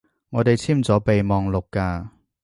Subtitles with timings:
[0.31, 2.09] 我哋簽咗備忘錄㗎